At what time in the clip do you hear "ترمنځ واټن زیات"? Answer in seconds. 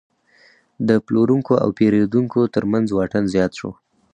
2.55-3.51